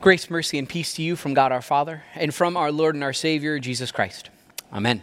[0.00, 3.04] Grace, mercy, and peace to you from God our Father and from our Lord and
[3.04, 4.30] our Savior, Jesus Christ.
[4.72, 5.02] Amen.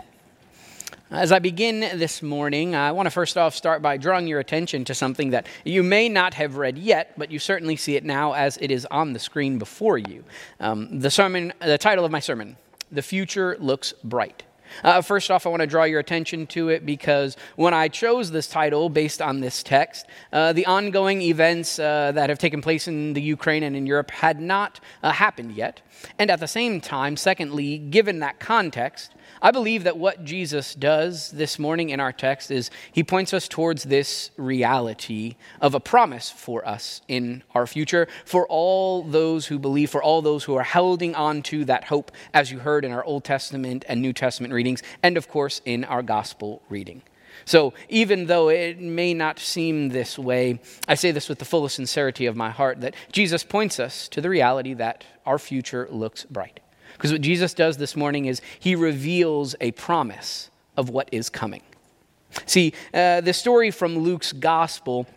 [1.11, 4.85] As I begin this morning, I want to first off start by drawing your attention
[4.85, 8.33] to something that you may not have read yet, but you certainly see it now
[8.33, 10.23] as it is on the screen before you.
[10.59, 12.57] Um, the sermon, the title of my sermon,
[12.91, 14.41] "The Future Looks Bright."
[14.83, 18.31] Uh, first off, I want to draw your attention to it because when I chose
[18.31, 22.87] this title based on this text, uh, the ongoing events uh, that have taken place
[22.87, 25.81] in the Ukraine and in Europe had not uh, happened yet.
[26.19, 31.31] And at the same time, secondly, given that context, I believe that what Jesus does
[31.31, 36.29] this morning in our text is he points us towards this reality of a promise
[36.29, 40.63] for us in our future, for all those who believe, for all those who are
[40.63, 44.53] holding on to that hope, as you heard in our Old Testament and New Testament
[44.57, 47.01] readings, and of course in our gospel reading.
[47.45, 51.75] So, even though it may not seem this way, I say this with the fullest
[51.75, 56.25] sincerity of my heart that Jesus points us to the reality that our future looks
[56.25, 56.59] bright.
[56.93, 61.61] Because what Jesus does this morning is he reveals a promise of what is coming.
[62.45, 65.07] See, uh, the story from Luke's gospel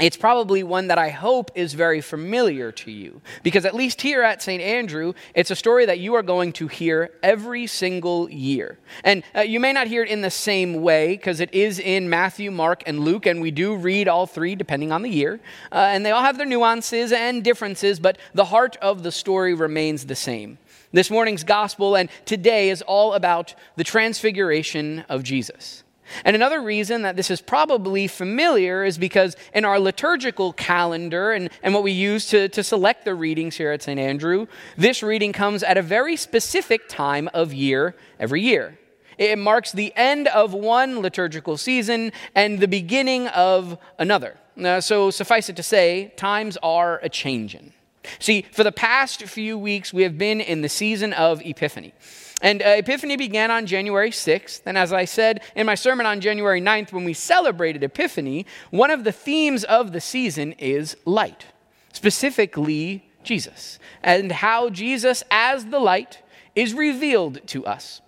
[0.00, 3.20] it's probably one that I hope is very familiar to you.
[3.44, 4.60] Because at least here at St.
[4.60, 8.76] Andrew, it's a story that you are going to hear every single year.
[9.04, 12.10] And uh, you may not hear it in the same way, because it is in
[12.10, 15.38] Matthew, Mark, and Luke, and we do read all three depending on the year.
[15.70, 19.54] Uh, and they all have their nuances and differences, but the heart of the story
[19.54, 20.58] remains the same.
[20.90, 25.83] This morning's gospel and today is all about the transfiguration of Jesus.
[26.24, 31.50] And another reason that this is probably familiar is because in our liturgical calendar and,
[31.62, 33.98] and what we use to, to select the readings here at St.
[33.98, 34.46] Andrew,
[34.76, 38.78] this reading comes at a very specific time of year every year.
[39.18, 44.36] It marks the end of one liturgical season and the beginning of another.
[44.62, 47.72] Uh, so suffice it to say, times are a changing.
[48.18, 51.94] See, for the past few weeks, we have been in the season of Epiphany.
[52.44, 54.60] And uh, Epiphany began on January 6th.
[54.66, 58.90] And as I said in my sermon on January 9th, when we celebrated Epiphany, one
[58.90, 61.46] of the themes of the season is light,
[61.94, 66.20] specifically Jesus, and how Jesus, as the light,
[66.54, 68.02] is revealed to us.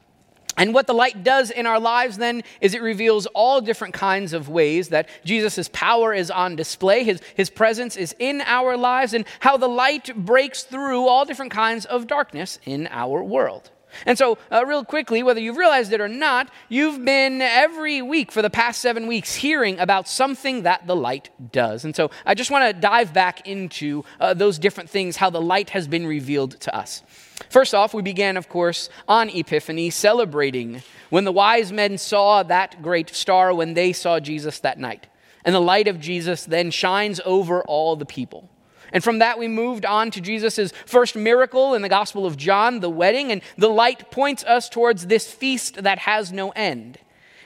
[0.59, 4.34] And what the light does in our lives then is it reveals all different kinds
[4.34, 9.15] of ways that Jesus' power is on display, his, his presence is in our lives,
[9.15, 13.71] and how the light breaks through all different kinds of darkness in our world.
[14.05, 18.31] And so, uh, real quickly, whether you've realized it or not, you've been every week
[18.31, 21.84] for the past seven weeks hearing about something that the light does.
[21.84, 25.41] And so, I just want to dive back into uh, those different things, how the
[25.41, 27.03] light has been revealed to us.
[27.51, 32.83] First off, we began, of course, on Epiphany, celebrating when the wise men saw that
[32.83, 35.07] great star when they saw Jesus that night.
[35.45, 38.49] And the light of Jesus then shines over all the people.
[38.92, 42.80] And from that, we moved on to Jesus' first miracle in the Gospel of John,
[42.80, 43.32] the wedding.
[43.32, 46.98] And the light points us towards this feast that has no end.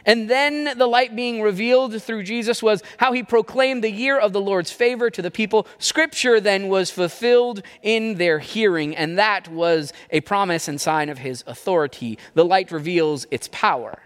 [0.07, 4.33] And then the light being revealed through Jesus was how he proclaimed the year of
[4.33, 5.67] the Lord's favor to the people.
[5.79, 11.19] Scripture then was fulfilled in their hearing, and that was a promise and sign of
[11.19, 12.19] his authority.
[12.35, 13.99] The light reveals its power.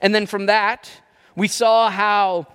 [0.00, 0.90] And then from that,
[1.36, 2.46] we saw how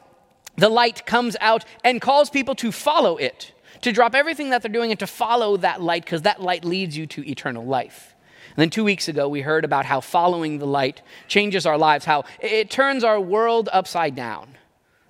[0.58, 4.72] the light comes out and calls people to follow it, to drop everything that they're
[4.72, 8.16] doing and to follow that light, because that light leads you to eternal life.
[8.50, 12.06] And then two weeks ago, we heard about how following the light changes our lives,
[12.06, 14.56] how it turns our world upside down.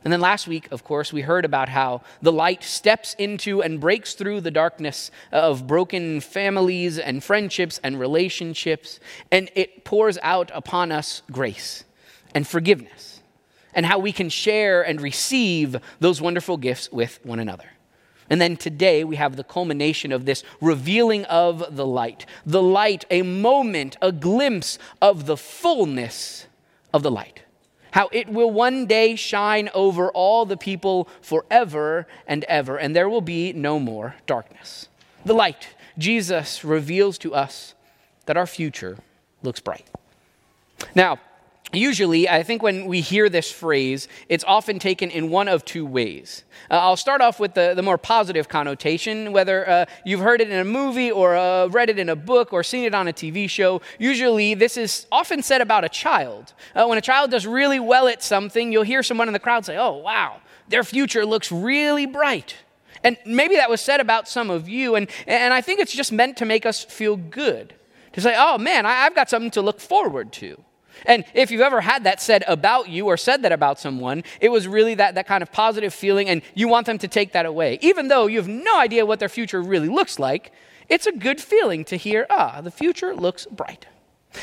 [0.04, 3.82] And then last week, of course, we heard about how the light steps into and
[3.82, 9.00] breaks through the darkness of broken families and friendships and relationships,
[9.32, 11.84] and it pours out upon us grace
[12.34, 13.22] and forgiveness,
[13.74, 17.70] and how we can share and receive those wonderful gifts with one another.
[18.30, 22.26] And then today we have the culmination of this revealing of the light.
[22.46, 26.48] The light, a moment, a glimpse of the fullness
[26.94, 27.44] of the light.
[27.92, 33.10] How it will one day shine over all the people forever and ever, and there
[33.10, 34.88] will be no more darkness.
[35.26, 37.74] The light, Jesus reveals to us
[38.28, 38.98] that our future
[39.42, 39.88] looks bright.
[40.94, 41.20] Now,
[41.72, 45.86] Usually, I think when we hear this phrase, it's often taken in one of two
[45.86, 46.44] ways.
[46.72, 50.50] Uh, I'll start off with the, the more positive connotation, whether uh, you've heard it
[50.50, 53.14] in a movie or uh, read it in a book or seen it on a
[53.14, 53.82] TV show.
[54.00, 56.54] Usually, this is often said about a child.
[56.74, 59.64] Uh, when a child does really well at something, you'll hear someone in the crowd
[59.64, 62.56] say, Oh, wow, their future looks really bright.
[63.04, 66.12] And maybe that was said about some of you, and, and I think it's just
[66.12, 67.76] meant to make us feel good.
[68.14, 70.64] To say, Oh, man, I, I've got something to look forward to.
[71.06, 74.50] And if you've ever had that said about you or said that about someone, it
[74.50, 77.46] was really that, that kind of positive feeling, and you want them to take that
[77.46, 77.80] away.
[77.82, 80.52] Even though you have no idea what their future really looks like,
[80.88, 83.86] it's a good feeling to hear, ah, the future looks bright.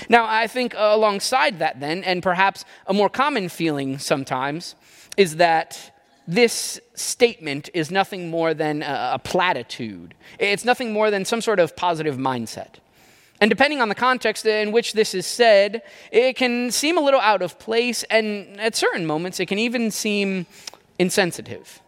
[0.08, 4.74] Now, I think alongside that, then, and perhaps a more common feeling sometimes,
[5.16, 5.92] is that
[6.26, 10.14] this statement is nothing more than a platitude.
[10.38, 12.74] It's nothing more than some sort of positive mindset.
[13.40, 17.20] And depending on the context in which this is said, it can seem a little
[17.20, 20.46] out of place, and at certain moments, it can even seem
[20.98, 21.80] insensitive.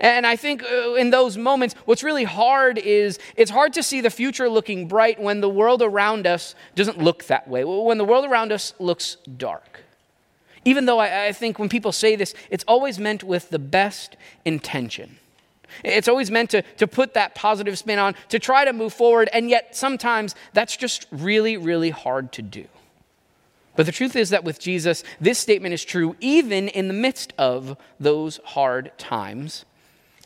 [0.00, 4.00] And I think uh, in those moments, what's really hard is it's hard to see
[4.00, 8.04] the future looking bright when the world around us doesn't look that way, when the
[8.04, 9.80] world around us looks dark.
[10.64, 14.16] Even though I, I think when people say this, it's always meant with the best
[14.44, 15.18] intention.
[15.84, 19.28] It's always meant to, to put that positive spin on, to try to move forward,
[19.32, 22.66] and yet sometimes that's just really, really hard to do.
[23.74, 27.32] But the truth is that with Jesus, this statement is true even in the midst
[27.38, 29.64] of those hard times.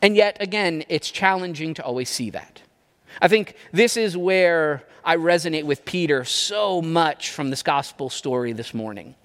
[0.01, 2.61] And yet, again, it's challenging to always see that.
[3.21, 8.51] I think this is where I resonate with Peter so much from this gospel story
[8.51, 9.15] this morning.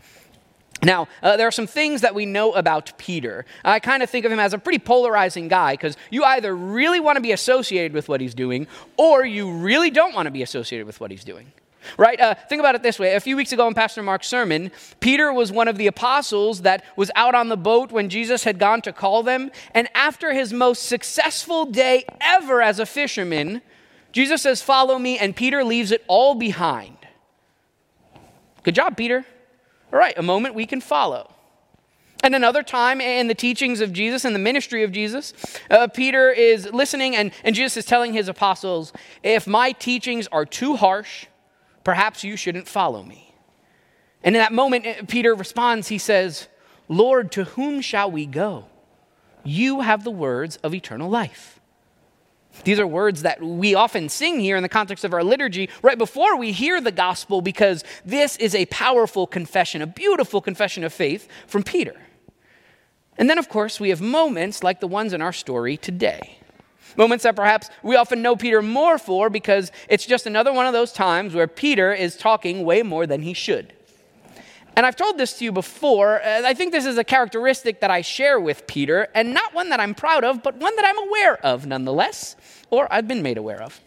[0.83, 3.45] Now, uh, there are some things that we know about Peter.
[3.65, 6.99] I kind of think of him as a pretty polarizing guy because you either really
[6.99, 10.43] want to be associated with what he's doing or you really don't want to be
[10.43, 11.53] associated with what he's doing.
[11.97, 12.21] Right?
[12.21, 13.15] Uh, think about it this way.
[13.15, 14.71] A few weeks ago in Pastor Mark's sermon,
[15.01, 18.59] Peter was one of the apostles that was out on the boat when Jesus had
[18.59, 19.51] gone to call them.
[19.75, 23.63] And after his most successful day ever as a fisherman,
[24.13, 26.97] Jesus says, Follow me, and Peter leaves it all behind.
[28.63, 29.25] Good job, Peter.
[29.93, 31.31] All right, a moment we can follow.
[32.25, 35.35] And another time in the teachings of Jesus and the ministry of Jesus,
[35.71, 38.93] uh, Peter is listening, and, and Jesus is telling his apostles,
[39.25, 41.27] If my teachings are too harsh,
[41.85, 43.35] Perhaps you shouldn't follow me.
[44.23, 46.49] And in that moment, uh, Peter responds, he says,
[46.89, 48.67] Lord, to whom shall we go?
[49.45, 51.61] You have the words of eternal life.
[52.65, 55.99] These are words that we often sing here in the context of our liturgy right
[55.99, 60.93] before we hear the gospel because this is a powerful confession, a beautiful confession of
[60.93, 61.97] faith from Peter.
[63.19, 66.39] And then, of course, we have moments like the ones in our story today.
[66.97, 70.73] Moments that perhaps we often know Peter more for because it's just another one of
[70.73, 73.73] those times where Peter is talking way more than he should.
[74.75, 76.23] And I've told this to you before.
[76.23, 79.81] I think this is a characteristic that I share with Peter, and not one that
[79.81, 82.37] I'm proud of, but one that I'm aware of nonetheless,
[82.71, 83.81] or I've been made aware of.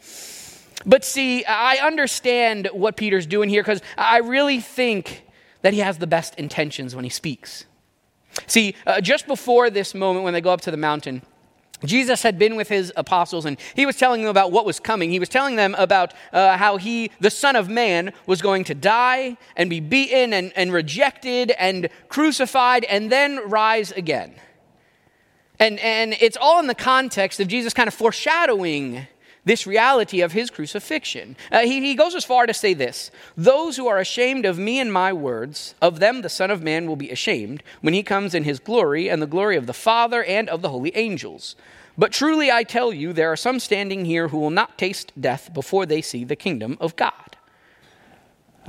[0.86, 5.24] But see, I understand what Peter's doing here because I really think
[5.64, 7.66] that he has the best intentions when he speaks.
[8.46, 11.24] See, uh, just before this moment when they go up to the mountain,
[11.86, 15.10] Jesus had been with his apostles and he was telling them about what was coming.
[15.12, 18.76] He was telling them about uh, how he, the Son of Man, was going to
[18.76, 24.36] die and be beaten and, and rejected and crucified and then rise again.
[25.60, 29.08] And, and it's all in the context of Jesus kind of foreshadowing
[29.46, 31.38] this reality of his crucifixion.
[31.52, 34.80] Uh, he, he goes as far to say this Those who are ashamed of me
[34.80, 38.34] and my words, of them the Son of Man will be ashamed when he comes
[38.34, 41.56] in his glory and the glory of the Father and of the holy angels.
[41.98, 45.54] But truly I tell you, there are some standing here who will not taste death
[45.54, 47.38] before they see the kingdom of God.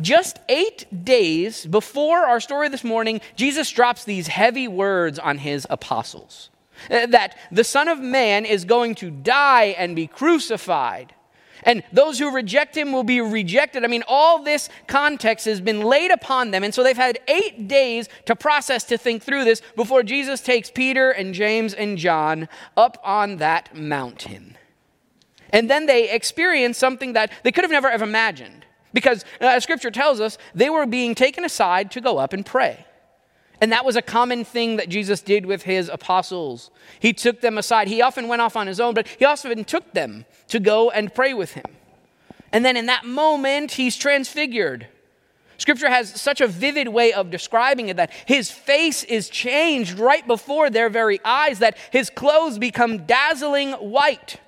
[0.00, 5.67] Just eight days before our story this morning, Jesus drops these heavy words on his
[5.70, 6.50] apostles.
[6.90, 11.15] Uh, that the Son of Man is going to die and be crucified.
[11.67, 13.85] And those who reject him will be rejected.
[13.85, 16.63] I mean, all this context has been laid upon them.
[16.63, 20.70] And so they've had eight days to process, to think through this before Jesus takes
[20.70, 24.56] Peter and James and John up on that mountain.
[25.51, 28.65] And then they experience something that they could have never have imagined.
[28.93, 32.85] Because uh, scripture tells us they were being taken aside to go up and pray.
[33.60, 36.70] And that was a common thing that Jesus did with his apostles.
[37.01, 37.89] He took them aside.
[37.89, 41.15] He often went off on his own, but he often took them to go and
[41.15, 41.65] pray with him.
[42.53, 44.86] And then in that moment, he's transfigured.
[45.58, 50.27] Scripture has such a vivid way of describing it that his face is changed right
[50.27, 54.39] before their very eyes, that his clothes become dazzling white.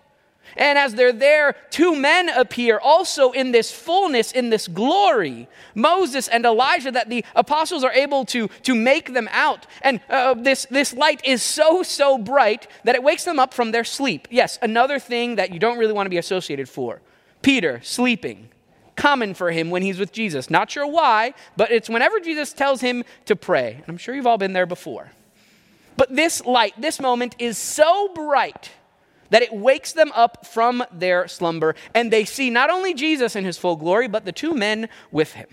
[0.58, 6.26] And as they're there, two men appear also in this fullness, in this glory Moses
[6.26, 9.66] and Elijah, that the apostles are able to, to make them out.
[9.82, 13.70] And uh, this, this light is so, so bright that it wakes them up from
[13.70, 14.26] their sleep.
[14.30, 17.00] Yes, another thing that you don't really want to be associated for.
[17.40, 18.48] Peter sleeping.
[18.96, 20.50] Common for him when he's with Jesus.
[20.50, 23.74] Not sure why, but it's whenever Jesus tells him to pray.
[23.74, 25.12] And I'm sure you've all been there before.
[25.96, 28.72] But this light, this moment is so bright
[29.30, 33.44] that it wakes them up from their slumber, and they see not only Jesus in
[33.44, 35.48] his full glory, but the two men with him.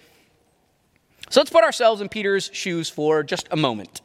[1.30, 4.02] So let's put ourselves in Peter's shoes for just a moment.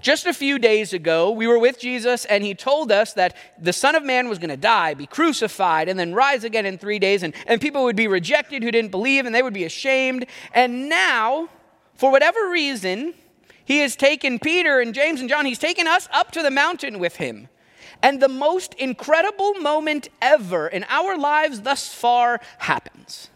[0.00, 3.72] Just a few days ago, we were with Jesus, and he told us that the
[3.72, 6.98] Son of Man was going to die, be crucified, and then rise again in three
[6.98, 10.26] days, and, and people would be rejected who didn't believe, and they would be ashamed.
[10.52, 11.48] And now,
[11.94, 13.14] for whatever reason,
[13.64, 16.98] he has taken Peter and James and John, he's taken us up to the mountain
[16.98, 17.48] with him.
[18.04, 23.30] And the most incredible moment ever in our lives thus far happens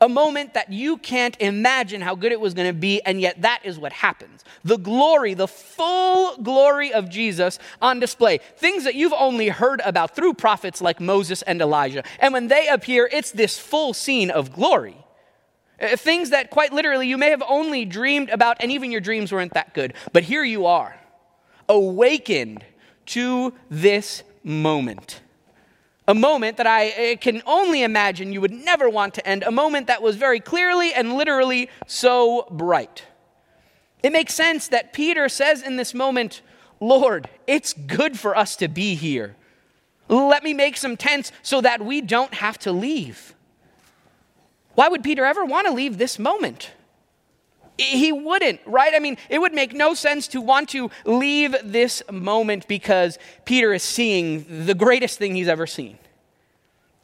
[0.00, 3.42] a moment that you can't imagine how good it was going to be, and yet
[3.42, 4.44] that is what happens.
[4.64, 8.38] The glory, the full glory of Jesus on display.
[8.56, 12.04] Things that you've only heard about through prophets like Moses and Elijah.
[12.20, 14.96] And when they appear, it's this full scene of glory.
[15.80, 19.32] Uh, things that quite literally you may have only dreamed about, and even your dreams
[19.32, 19.94] weren't that good.
[20.12, 20.98] But here you are,
[21.68, 22.64] awakened
[23.06, 25.20] to this moment.
[26.08, 29.50] A moment that I eh, can only imagine you would never want to end, a
[29.50, 33.04] moment that was very clearly and literally so bright.
[34.02, 36.42] It makes sense that Peter says in this moment,
[36.78, 39.34] Lord, it's good for us to be here.
[40.08, 43.34] Let me make some tents so that we don't have to leave.
[44.74, 46.70] Why would Peter ever want to leave this moment?
[47.78, 48.92] He wouldn't, right?
[48.94, 53.74] I mean, it would make no sense to want to leave this moment because Peter
[53.74, 55.98] is seeing the greatest thing he's ever seen.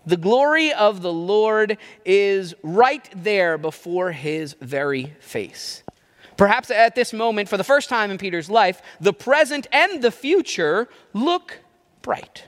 [0.06, 5.82] The glory of the Lord is right there before his very face.
[6.36, 10.10] Perhaps at this moment, for the first time in Peter's life, the present and the
[10.10, 11.60] future look
[12.00, 12.46] bright.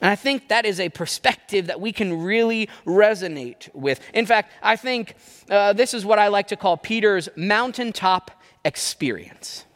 [0.00, 4.00] And I think that is a perspective that we can really resonate with.
[4.14, 5.14] In fact, I think
[5.50, 8.30] uh, this is what I like to call Peter's mountaintop
[8.64, 9.66] experience.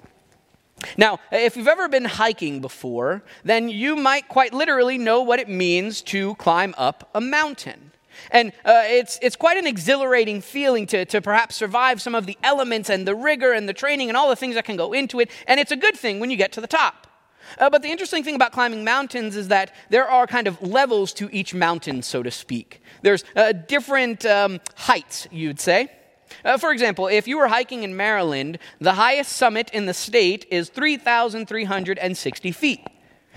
[0.97, 5.49] Now, if you've ever been hiking before, then you might quite literally know what it
[5.49, 7.93] means to climb up a mountain.
[8.31, 12.38] And uh, it's, it's quite an exhilarating feeling to, to perhaps survive some of the
[12.43, 15.21] elements and the rigor and the training and all the things that can go into
[15.21, 15.31] it.
[15.47, 17.07] And it's a good thing when you get to the top.
[17.58, 21.12] Uh, but the interesting thing about climbing mountains is that there are kind of levels
[21.14, 22.82] to each mountain, so to speak.
[23.02, 25.90] There's uh, different um, heights, you'd say.
[26.44, 30.46] Uh, for example, if you were hiking in Maryland, the highest summit in the state
[30.50, 32.80] is 3,360 feet.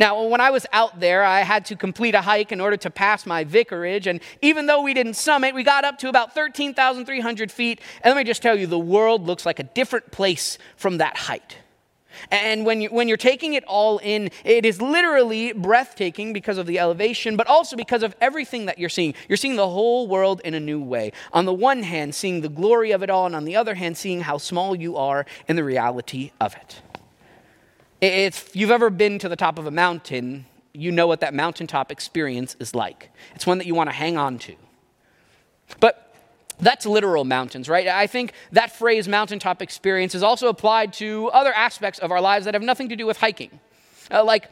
[0.00, 2.88] Now, when I was out there, I had to complete a hike in order to
[2.88, 4.06] pass my vicarage.
[4.06, 7.82] And even though we didn't summit, we got up to about 13,300 feet.
[8.02, 11.18] And let me just tell you, the world looks like a different place from that
[11.18, 11.58] height.
[12.30, 16.66] And when, you, when you're taking it all in, it is literally breathtaking because of
[16.66, 19.14] the elevation, but also because of everything that you're seeing.
[19.28, 21.12] You're seeing the whole world in a new way.
[21.32, 23.96] On the one hand, seeing the glory of it all, and on the other hand,
[23.96, 26.82] seeing how small you are in the reality of it.
[28.00, 31.92] If you've ever been to the top of a mountain, you know what that mountaintop
[31.92, 33.10] experience is like.
[33.34, 34.54] It's one that you want to hang on to.
[35.80, 36.09] But
[36.60, 37.86] that's literal mountains, right?
[37.86, 42.44] I think that phrase mountaintop experience is also applied to other aspects of our lives
[42.44, 43.60] that have nothing to do with hiking.
[44.10, 44.50] Uh, like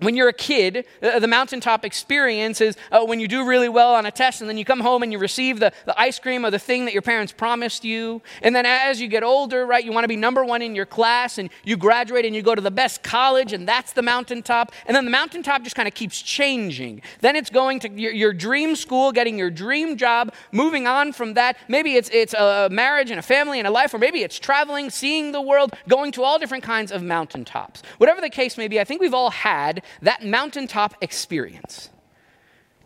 [0.00, 3.94] when you're a kid, uh, the mountaintop experience is uh, when you do really well
[3.94, 6.44] on a test and then you come home and you receive the, the ice cream
[6.44, 8.20] or the thing that your parents promised you.
[8.42, 10.84] And then as you get older, right, you want to be number one in your
[10.86, 14.72] class and you graduate and you go to the best college and that's the mountaintop.
[14.86, 17.00] And then the mountaintop just kind of keeps changing.
[17.20, 21.34] Then it's going to your, your dream school, getting your dream job, moving on from
[21.34, 21.56] that.
[21.68, 24.90] Maybe it's, it's a marriage and a family and a life, or maybe it's traveling,
[24.90, 27.82] seeing the world, going to all different kinds of mountaintops.
[27.98, 31.90] Whatever the case may be, I think we've all had that mountaintop experience.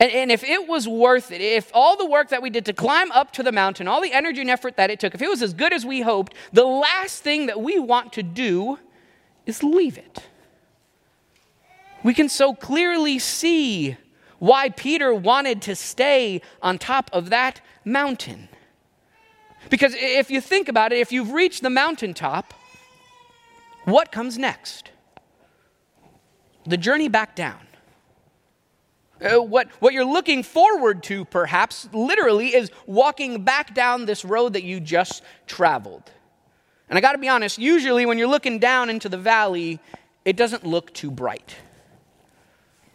[0.01, 2.73] And, and, if it was worth it, if all the work that we did to
[2.73, 5.29] climb up to the mountain, all the energy and effort that it took, if it
[5.29, 8.79] was as good as we hoped, the last thing that we want to do
[9.45, 10.27] is leave it.
[12.05, 13.97] We can so clearly see
[14.39, 18.49] why Peter wanted to stay on top of that mountain.
[19.69, 22.55] Because if you think about it, if you've reached the mountaintop,
[23.85, 24.91] what comes next?
[26.69, 27.59] The journey back down.
[29.21, 34.53] Uh, what, what you're looking forward to, perhaps, literally, is walking back down this road
[34.53, 36.05] that you just traveled.
[36.89, 39.81] And I got to be honest, usually when you're looking down into the valley,
[40.25, 41.57] it doesn't look too bright.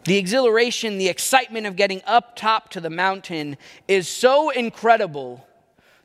[0.04, 5.46] The exhilaration, the excitement of getting up top to the mountain is so incredible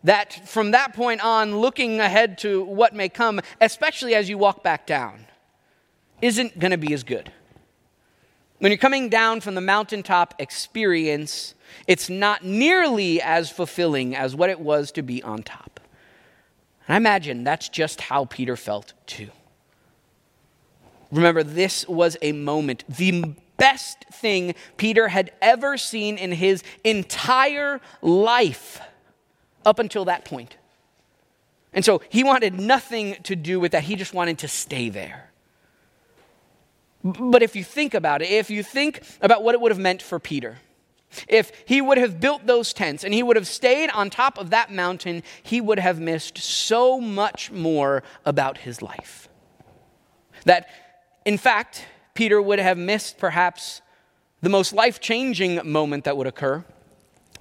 [0.03, 4.63] that from that point on, looking ahead to what may come, especially as you walk
[4.63, 5.25] back down,
[6.21, 7.31] isn't to be as good.
[8.59, 11.55] When you're coming down from the mountaintop experience,
[11.87, 15.79] it's not nearly as fulfilling as what it was to be on top.
[16.87, 19.29] And I imagine that's just how Peter felt too.
[21.11, 27.81] Remember, this was a moment, the best thing Peter had ever seen in his entire
[28.01, 28.79] life
[29.65, 30.57] up until that point.
[31.73, 33.83] And so he wanted nothing to do with that.
[33.83, 35.28] He just wanted to stay there.
[37.03, 40.01] But if you think about it, if you think about what it would have meant
[40.01, 40.58] for Peter,
[41.27, 44.50] if he would have built those tents and he would have stayed on top of
[44.51, 49.27] that mountain, he would have missed so much more about his life.
[50.46, 50.70] That,
[51.25, 53.82] in fact, Peter would have missed perhaps
[54.41, 56.63] the most life changing moment that would occur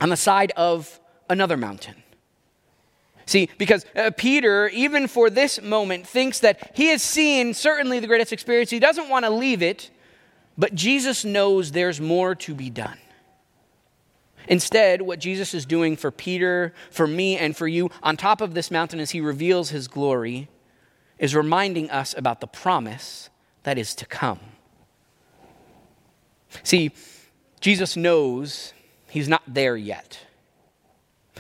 [0.00, 2.03] on the side of another mountain.
[3.28, 8.06] See, because uh, Peter, even for this moment, thinks that he has seen certainly the
[8.06, 8.70] greatest experience.
[8.70, 9.90] He doesn't want to leave it,
[10.56, 12.97] but Jesus knows there's more to be done.
[14.47, 18.54] Instead, what Jesus is doing for Peter, for me, and for you on top of
[18.54, 20.49] this mountain as he reveals his glory
[21.18, 23.28] is reminding us about the promise
[23.64, 24.40] that is to come.
[26.62, 26.92] See,
[27.61, 28.73] Jesus knows
[29.11, 30.18] he's not there yet.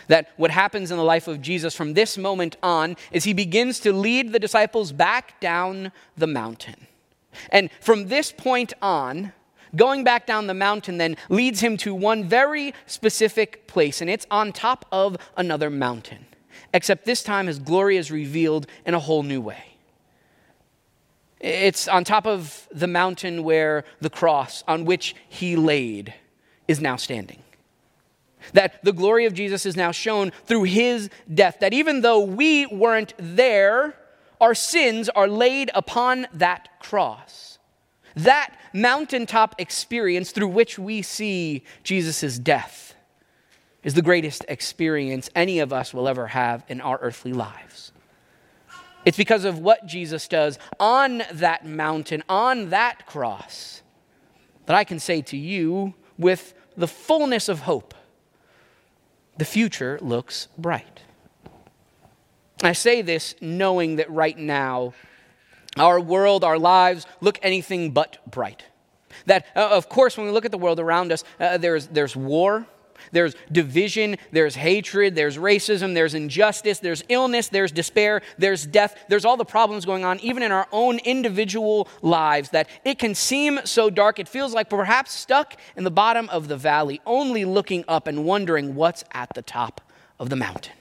[0.08, 3.80] That what happens in the life of Jesus from this moment on is he begins
[3.80, 6.86] to lead the disciples back down the mountain.
[7.50, 9.32] And from this point on,
[9.76, 14.26] going back down the mountain then leads him to one very specific place, and it's
[14.30, 16.26] on top of another mountain.
[16.74, 19.64] Except this time his glory is revealed in a whole new way.
[21.40, 26.14] It's on top of the mountain where the cross on which he laid
[26.66, 27.42] is now standing.
[28.52, 31.58] That the glory of Jesus is now shown through his death.
[31.60, 33.94] That even though we weren't there,
[34.40, 37.58] our sins are laid upon that cross.
[38.16, 42.94] That mountaintop experience through which we see Jesus' death
[43.84, 47.92] is the greatest experience any of us will ever have in our earthly lives.
[49.04, 53.82] It's because of what Jesus does on that mountain, on that cross,
[54.66, 57.94] that I can say to you with the fullness of hope
[59.38, 61.00] the future looks bright.
[62.62, 64.94] I say this knowing that right now,
[65.76, 68.64] our world, our lives look anything but bright.
[69.26, 72.16] That, uh, of course, when we look at the world around us, uh, there's, there's
[72.16, 72.66] war,
[73.12, 79.24] there's division, there's hatred, there's racism, there's injustice, there's illness, there's despair, there's death, there's
[79.24, 83.60] all the problems going on, even in our own individual lives, that it can seem
[83.64, 84.18] so dark.
[84.18, 88.24] It feels like perhaps stuck in the bottom of the valley, only looking up and
[88.24, 89.80] wondering what's at the top
[90.18, 90.74] of the mountain.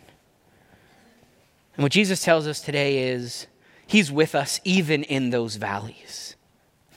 [1.76, 3.48] And what Jesus tells us today is
[3.86, 6.37] He's with us even in those valleys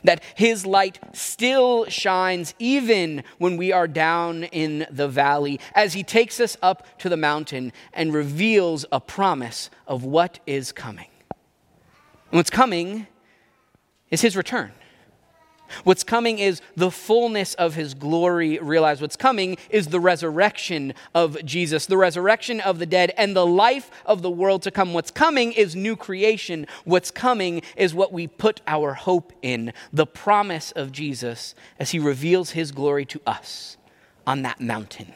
[0.05, 6.03] that his light still shines even when we are down in the valley, as he
[6.03, 11.09] takes us up to the mountain and reveals a promise of what is coming.
[12.31, 13.07] And what's coming
[14.11, 14.73] is his return.
[15.85, 19.01] What's coming is the fullness of his glory realized.
[19.01, 23.91] What's coming is the resurrection of Jesus, the resurrection of the dead, and the life
[24.07, 24.93] of the world to come.
[24.93, 26.67] What's coming is new creation.
[26.85, 31.99] What's coming is what we put our hope in the promise of Jesus as he
[31.99, 33.77] reveals his glory to us
[34.27, 35.13] on that mountain.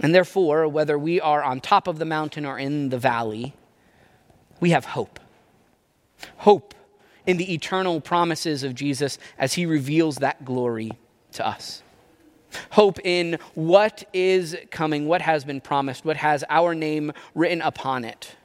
[0.00, 3.54] And therefore, whether we are on top of the mountain or in the valley,
[4.60, 5.20] we have hope.
[6.38, 6.74] Hope
[7.26, 10.92] in the eternal promises of Jesus as he reveals that glory
[11.32, 11.82] to us.
[12.70, 18.04] Hope in what is coming, what has been promised, what has our name written upon
[18.04, 18.36] it.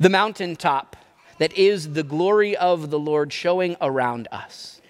[0.00, 0.96] The mountaintop
[1.38, 4.80] that is the glory of the Lord showing around us.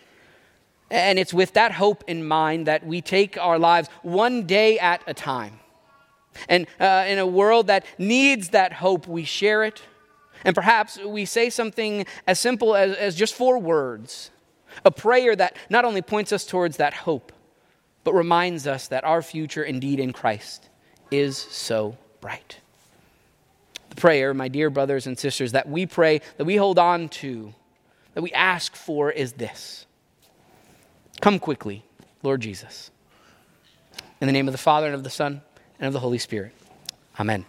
[0.90, 5.02] And it's with that hope in mind that we take our lives one day at
[5.06, 5.60] a time.
[6.48, 9.82] And uh, in a world that needs that hope, we share it
[10.44, 14.30] and perhaps we say something as simple as, as just four words
[14.84, 17.32] a prayer that not only points us towards that hope,
[18.02, 20.68] but reminds us that our future indeed in Christ
[21.10, 22.58] is so bright.
[23.90, 27.54] The prayer, my dear brothers and sisters, that we pray, that we hold on to,
[28.14, 29.86] that we ask for is this
[31.20, 31.84] Come quickly,
[32.22, 32.90] Lord Jesus.
[34.20, 35.42] In the name of the Father, and of the Son,
[35.78, 36.52] and of the Holy Spirit.
[37.18, 37.44] Amen.